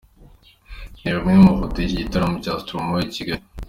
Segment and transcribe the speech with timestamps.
[1.03, 3.43] Reba amwe mu mafoto y'iki gitaramo cya Stromae i Kigali.